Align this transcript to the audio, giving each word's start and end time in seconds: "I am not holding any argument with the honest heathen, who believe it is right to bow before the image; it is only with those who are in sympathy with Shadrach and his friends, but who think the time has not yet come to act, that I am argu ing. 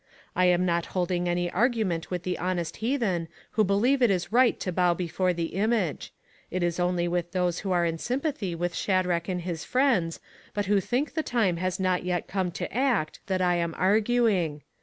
"I 0.35 0.45
am 0.45 0.65
not 0.65 0.87
holding 0.97 1.29
any 1.29 1.51
argument 1.51 2.09
with 2.09 2.23
the 2.23 2.39
honest 2.39 2.77
heathen, 2.77 3.27
who 3.51 3.63
believe 3.63 4.01
it 4.01 4.09
is 4.09 4.31
right 4.31 4.59
to 4.59 4.71
bow 4.71 4.95
before 4.95 5.31
the 5.31 5.53
image; 5.53 6.11
it 6.49 6.63
is 6.63 6.79
only 6.79 7.07
with 7.07 7.33
those 7.33 7.59
who 7.59 7.71
are 7.71 7.85
in 7.85 7.99
sympathy 7.99 8.55
with 8.55 8.73
Shadrach 8.73 9.29
and 9.29 9.41
his 9.43 9.63
friends, 9.63 10.19
but 10.55 10.65
who 10.65 10.79
think 10.79 11.13
the 11.13 11.21
time 11.21 11.57
has 11.57 11.79
not 11.79 12.03
yet 12.03 12.27
come 12.27 12.49
to 12.49 12.73
act, 12.75 13.19
that 13.27 13.43
I 13.43 13.57
am 13.57 13.73
argu 13.75 14.27
ing. 14.27 14.63